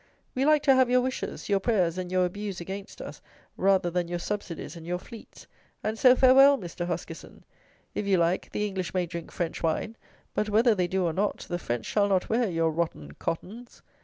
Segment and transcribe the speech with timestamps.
[0.33, 3.21] We like to have your wishes, your prayers, and your abuse against us,
[3.55, 5.45] rather than your subsidies and your fleets:
[5.83, 6.87] and so farewell, Mr.
[6.87, 7.43] Huskisson:
[7.93, 9.95] if you like, the English may drink French wine;
[10.33, 13.83] but whether they do or not, the French shall not wear your rotten cottons.